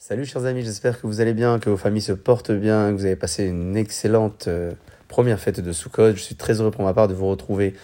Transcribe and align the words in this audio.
Salut 0.00 0.24
chers 0.26 0.44
amis, 0.44 0.62
j'espère 0.62 1.00
que 1.00 1.08
vous 1.08 1.20
allez 1.20 1.34
bien, 1.34 1.58
que 1.58 1.68
vos 1.70 1.76
familles 1.76 2.02
se 2.02 2.12
portent 2.12 2.52
bien, 2.52 2.92
que 2.92 2.96
vous 2.96 3.04
avez 3.04 3.16
passé 3.16 3.46
une 3.46 3.76
excellente 3.76 4.46
euh, 4.46 4.72
première 5.08 5.40
fête 5.40 5.58
de 5.58 5.72
Sukkot. 5.72 6.12
Je 6.12 6.20
suis 6.20 6.36
très 6.36 6.60
heureux 6.60 6.70
pour 6.70 6.84
ma 6.84 6.94
part 6.94 7.08
de 7.08 7.14
vous 7.14 7.26
retrouver 7.28 7.74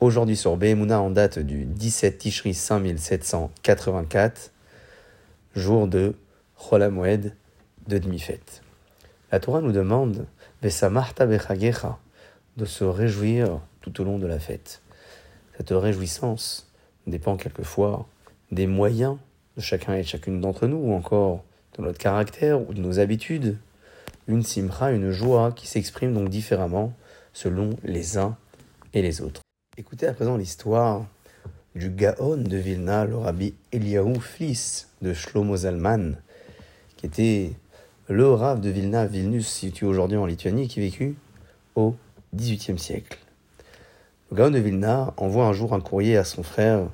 aujourd'hui 0.00 0.36
sur 0.36 0.56
Behemuna 0.56 1.02
en 1.02 1.10
date 1.10 1.38
du 1.38 1.66
17 1.66 2.16
Tishri 2.16 2.54
5784, 2.54 4.52
jour 5.54 5.86
de 5.86 6.14
Chol 6.56 6.80
de 6.80 7.98
demi-fête. 7.98 8.62
La 9.30 9.38
Torah 9.38 9.60
nous 9.60 9.72
demande 9.72 10.26
de 10.62 10.70
se 12.64 12.84
réjouir 12.84 13.60
tout 13.82 14.00
au 14.00 14.04
long 14.04 14.18
de 14.18 14.26
la 14.26 14.38
fête. 14.38 14.80
Cette 15.58 15.72
réjouissance 15.72 16.72
dépend 17.06 17.36
quelquefois 17.36 18.08
des 18.50 18.66
moyens 18.66 19.18
de 19.58 19.62
chacun 19.62 19.94
et 19.94 20.04
chacune 20.04 20.40
d'entre 20.40 20.66
nous, 20.66 20.78
ou 20.78 20.94
encore 20.94 21.44
de 21.80 21.86
notre 21.86 21.98
caractère 21.98 22.68
ou 22.68 22.74
de 22.74 22.80
nos 22.80 22.98
habitudes. 22.98 23.58
Une 24.28 24.42
simra, 24.42 24.92
une 24.92 25.10
joie 25.10 25.52
qui 25.52 25.66
s'exprime 25.66 26.14
donc 26.14 26.28
différemment 26.28 26.92
selon 27.32 27.70
les 27.82 28.18
uns 28.18 28.36
et 28.94 29.02
les 29.02 29.20
autres. 29.20 29.40
Écoutez 29.76 30.06
à 30.06 30.12
présent 30.12 30.36
l'histoire 30.36 31.06
du 31.74 31.90
Gaon 31.90 32.36
de 32.36 32.56
Vilna, 32.56 33.04
le 33.04 33.16
rabbi 33.16 33.54
Eliaou, 33.72 34.20
fils 34.20 34.88
de 35.02 35.14
Shlomo 35.14 35.56
Zalman, 35.56 36.16
qui 36.96 37.06
était 37.06 37.52
le 38.08 38.28
Rav 38.32 38.60
de 38.60 38.70
Vilna, 38.70 39.06
Vilnus, 39.06 39.46
situé 39.46 39.86
aujourd'hui 39.86 40.16
en 40.16 40.26
Lituanie, 40.26 40.68
qui 40.68 40.80
vécut 40.80 41.16
au 41.76 41.94
XVIIIe 42.34 42.78
siècle. 42.78 43.18
Le 44.30 44.36
Gaon 44.36 44.50
de 44.50 44.58
Vilna 44.58 45.14
envoie 45.16 45.46
un 45.46 45.52
jour 45.52 45.72
un 45.72 45.80
courrier 45.80 46.16
à 46.16 46.24
son 46.24 46.42
frère, 46.42 46.88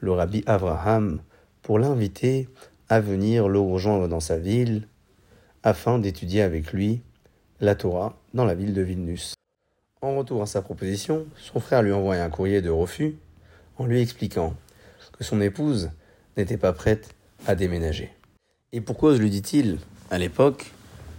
le 0.00 0.12
rabbi 0.12 0.44
Avraham, 0.46 1.20
pour 1.62 1.78
l'inviter 1.78 2.48
à 2.88 3.00
venir 3.00 3.48
le 3.48 3.58
rejoindre 3.58 4.08
dans 4.08 4.20
sa 4.20 4.38
ville 4.38 4.88
afin 5.62 5.98
d'étudier 5.98 6.42
avec 6.42 6.72
lui 6.72 7.02
la 7.60 7.74
Torah 7.74 8.16
dans 8.34 8.44
la 8.44 8.54
ville 8.54 8.72
de 8.72 8.82
Vilnius. 8.82 9.34
En 10.00 10.16
retour 10.16 10.42
à 10.42 10.46
sa 10.46 10.62
proposition, 10.62 11.26
son 11.36 11.60
frère 11.60 11.82
lui 11.82 11.92
envoie 11.92 12.16
un 12.16 12.30
courrier 12.30 12.62
de 12.62 12.70
refus 12.70 13.16
en 13.76 13.86
lui 13.86 14.00
expliquant 14.00 14.54
que 15.16 15.24
son 15.24 15.40
épouse 15.40 15.90
n'était 16.36 16.56
pas 16.56 16.72
prête 16.72 17.08
à 17.46 17.54
déménager. 17.54 18.10
Et 18.72 18.80
pour 18.80 18.96
cause, 18.96 19.20
lui 19.20 19.30
dit-il, 19.30 19.78
à 20.10 20.18
l'époque, 20.18 20.72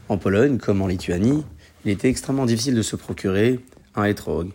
en 0.08 0.18
Pologne 0.18 0.58
comme 0.58 0.82
en 0.82 0.88
Lituanie, 0.88 1.44
il 1.86 1.92
était 1.92 2.10
extrêmement 2.10 2.46
difficile 2.46 2.76
de 2.76 2.82
se 2.82 2.96
procurer 2.96 3.60
un 3.96 4.06
hétrog. 4.06 4.52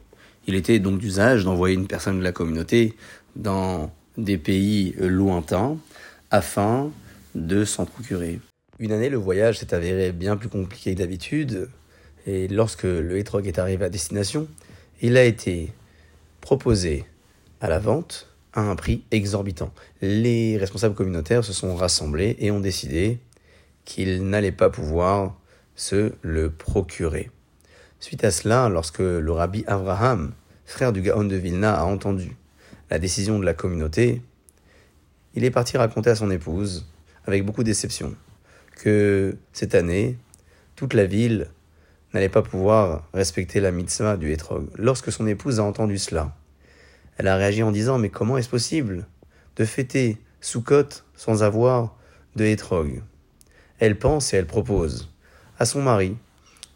Il 0.46 0.54
était 0.54 0.78
donc 0.78 0.98
d'usage 0.98 1.44
d'envoyer 1.44 1.74
une 1.74 1.86
personne 1.86 2.18
de 2.18 2.24
la 2.24 2.32
communauté 2.32 2.96
dans 3.36 3.90
des 4.16 4.38
pays 4.38 4.94
lointains 4.98 5.76
afin 6.30 6.90
de 7.34 7.64
s'en 7.64 7.86
procurer. 7.86 8.40
Une 8.78 8.92
année, 8.92 9.08
le 9.08 9.16
voyage 9.16 9.58
s'est 9.58 9.74
avéré 9.74 10.12
bien 10.12 10.36
plus 10.36 10.48
compliqué 10.48 10.94
que 10.94 10.98
d'habitude, 10.98 11.68
et 12.27 12.48
lorsque 12.48 12.84
le 12.84 13.18
hétrog 13.18 13.46
est 13.46 13.58
arrivé 13.58 13.84
à 13.84 13.88
destination, 13.88 14.48
il 15.00 15.16
a 15.16 15.24
été 15.24 15.72
proposé 16.40 17.05
à 17.60 17.68
la 17.68 17.78
vente 17.78 18.28
à 18.52 18.62
un 18.62 18.77
prix 18.77 19.05
exorbitant. 19.10 19.72
Les 20.00 20.56
responsables 20.56 20.94
communautaires 20.94 21.44
se 21.44 21.52
sont 21.52 21.74
rassemblés 21.74 22.36
et 22.38 22.50
ont 22.50 22.60
décidé 22.60 23.18
qu'ils 23.84 24.28
n'allaient 24.28 24.52
pas 24.52 24.70
pouvoir 24.70 25.36
se 25.77 26.12
le 26.22 26.50
procurer. 26.50 27.30
Suite 28.00 28.24
à 28.24 28.30
cela, 28.30 28.68
lorsque 28.68 29.00
le 29.00 29.30
rabbi 29.30 29.64
Abraham, 29.66 30.32
frère 30.66 30.92
du 30.92 31.02
Gaon 31.02 31.24
de 31.24 31.36
Vilna, 31.36 31.74
a 31.74 31.84
entendu 31.84 32.36
la 32.90 32.98
décision 32.98 33.38
de 33.38 33.44
la 33.44 33.55
communauté, 33.55 34.22
il 35.34 35.44
est 35.44 35.50
parti 35.50 35.77
raconter 35.77 36.10
à 36.10 36.14
son 36.14 36.30
épouse 36.30 36.86
avec 37.27 37.44
beaucoup 37.44 37.64
de 37.64 37.72
que 38.77 39.36
cette 39.53 39.75
année, 39.75 40.19
toute 40.77 40.94
la 40.94 41.06
ville 41.06 41.48
n'allait 42.12 42.28
pas 42.28 42.42
pouvoir 42.42 43.08
respecter 43.12 43.61
la 43.61 43.70
mitzvah 43.70 44.17
du 44.17 44.33
hétrog. 44.33 44.69
Lorsque 44.77 45.11
son 45.11 45.27
épouse 45.27 45.61
a 45.61 45.64
entendu 45.64 45.98
cela, 45.98 46.36
elle 47.17 47.29
a 47.29 47.36
réagi 47.36 47.63
en 47.63 47.70
disant 47.70 47.98
Mais 47.98 48.11
comment 48.11 48.36
est-ce 48.36 48.48
possible 48.48 49.07
de 49.57 49.64
fêter 49.64 50.18
Sukkot 50.40 51.02
sans 51.14 51.42
avoir 51.42 51.96
de 52.36 52.45
hétrog? 52.45 53.02
Elle 53.79 53.98
pense 53.98 54.33
et 54.33 54.36
elle 54.36 54.46
propose 54.46 55.13
à 55.58 55.64
son 55.64 55.83
mari 55.83 56.17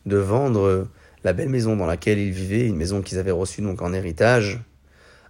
de 0.06 0.16
vendre 0.16 0.88
la 1.24 1.32
belle 1.32 1.48
maison 1.48 1.76
dans 1.76 1.86
laquelle 1.86 2.18
ils 2.18 2.32
vivaient, 2.32 2.66
une 2.66 2.76
maison 2.76 3.02
qu'ils 3.02 3.18
avaient 3.18 3.30
reçue 3.30 3.60
donc 3.60 3.82
en 3.82 3.92
héritage, 3.92 4.60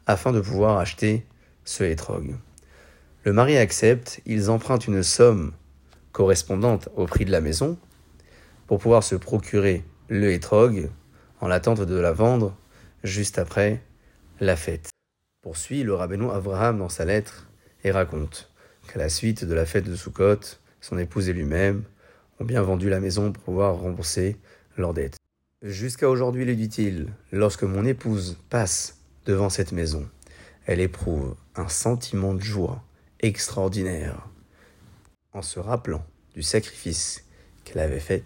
afin 0.07 0.33
de 0.33 0.41
pouvoir 0.41 0.79
acheter 0.79 1.27
ce 1.65 1.85
hétrog. 1.85 2.37
Le 3.29 3.35
mari 3.35 3.59
accepte, 3.59 4.23
ils 4.25 4.49
empruntent 4.49 4.87
une 4.87 5.03
somme 5.03 5.53
correspondante 6.13 6.89
au 6.97 7.05
prix 7.05 7.27
de 7.27 7.31
la 7.31 7.43
maison 7.43 7.77
pour 8.67 8.79
pouvoir 8.79 9.05
se 9.05 9.17
procurer 9.17 9.85
le 10.09 10.33
hétrog 10.33 10.89
en 11.43 11.47
l'attente 11.47 11.83
de 11.83 11.99
la 11.99 12.13
vendre 12.13 12.57
juste 13.05 13.39
après 13.39 13.83
la 14.41 14.57
fête. 14.57 14.89
Poursuit 15.43 15.83
le 15.83 15.93
rabbin 15.93 16.27
Abraham 16.31 16.79
dans 16.79 16.89
sa 16.89 17.05
lettre 17.05 17.51
et 17.85 17.91
raconte 17.91 18.51
qu'à 18.91 18.99
la 18.99 19.11
suite 19.11 19.45
de 19.45 19.53
la 19.53 19.67
fête 19.67 19.85
de 19.85 19.95
Sukkot, 19.95 20.41
son 20.81 20.97
épouse 20.97 21.29
et 21.29 21.35
lui-même 21.35 21.83
ont 22.41 22.47
bien 22.47 22.63
vendu 22.63 22.89
la 22.89 22.99
maison 22.99 23.31
pour 23.31 23.43
pouvoir 23.43 23.77
rembourser 23.77 24.39
leurs 24.79 24.95
dettes. 24.95 25.19
Jusqu'à 25.61 26.09
aujourd'hui, 26.09 26.47
lui 26.47 26.57
dit-il, 26.57 27.13
lorsque 27.31 27.65
mon 27.65 27.85
épouse 27.85 28.39
passe 28.49 28.97
devant 29.27 29.51
cette 29.51 29.73
maison, 29.73 30.09
elle 30.65 30.81
éprouve 30.81 31.35
un 31.57 31.69
sentiment 31.69 32.33
de 32.33 32.41
joie 32.41 32.83
extraordinaire 33.21 34.29
en 35.33 35.43
se 35.43 35.59
rappelant 35.59 36.05
du 36.35 36.43
sacrifice 36.43 37.25
qu'elle 37.65 37.81
avait 37.81 38.01
fait 38.01 38.25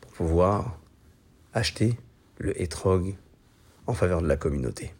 pour 0.00 0.12
pouvoir 0.12 0.78
acheter 1.52 1.94
le 2.38 2.60
hétrog 2.60 3.14
en 3.86 3.94
faveur 3.94 4.22
de 4.22 4.26
la 4.26 4.36
communauté. 4.36 4.94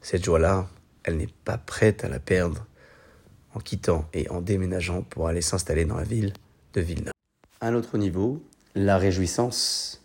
Cette 0.00 0.24
joie-là, 0.24 0.68
elle 1.02 1.16
n'est 1.16 1.28
pas 1.44 1.58
prête 1.58 2.04
à 2.04 2.08
la 2.08 2.20
perdre 2.20 2.66
en 3.54 3.60
quittant 3.60 4.08
et 4.12 4.28
en 4.30 4.40
déménageant 4.40 5.02
pour 5.02 5.28
aller 5.28 5.40
s'installer 5.40 5.84
dans 5.84 5.96
la 5.96 6.04
ville 6.04 6.32
de 6.74 6.80
Vilna. 6.80 7.10
À 7.60 7.68
un 7.68 7.74
autre 7.74 7.98
niveau, 7.98 8.42
la 8.74 8.98
réjouissance 8.98 10.02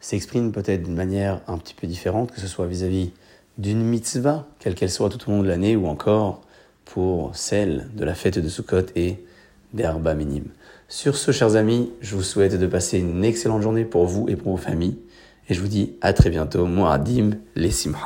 s'exprime 0.00 0.52
peut-être 0.52 0.84
d'une 0.84 0.94
manière 0.94 1.42
un 1.48 1.58
petit 1.58 1.74
peu 1.74 1.86
différente, 1.86 2.32
que 2.32 2.40
ce 2.40 2.46
soit 2.46 2.66
vis-à-vis 2.66 3.12
d'une 3.58 3.82
mitzvah, 3.82 4.46
quelle 4.58 4.74
qu'elle 4.74 4.90
soit 4.90 5.10
tout 5.10 5.28
au 5.28 5.32
long 5.32 5.42
de 5.42 5.48
l'année, 5.48 5.76
ou 5.76 5.86
encore 5.86 6.42
pour 6.86 7.36
celle 7.36 7.88
de 7.94 8.04
la 8.04 8.14
fête 8.14 8.38
de 8.38 8.48
Sukkot 8.48 8.86
et 8.94 9.16
des 9.74 9.84
Arba 9.84 10.14
minimes. 10.14 10.48
Sur 10.88 11.16
ce, 11.16 11.32
chers 11.32 11.56
amis, 11.56 11.90
je 12.00 12.14
vous 12.14 12.22
souhaite 12.22 12.58
de 12.58 12.66
passer 12.66 12.98
une 12.98 13.24
excellente 13.24 13.62
journée 13.62 13.84
pour 13.84 14.06
vous 14.06 14.28
et 14.28 14.36
pour 14.36 14.52
vos 14.52 14.62
familles. 14.62 14.96
Et 15.48 15.54
je 15.54 15.60
vous 15.60 15.68
dis 15.68 15.94
à 16.00 16.12
très 16.12 16.30
bientôt. 16.30 16.64
Moi, 16.66 16.92
Adim, 16.92 17.32
les 17.54 17.70
Simha. 17.70 18.04